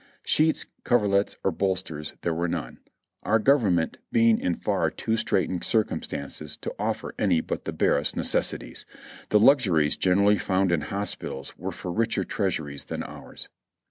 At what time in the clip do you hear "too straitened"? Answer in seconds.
4.89-5.63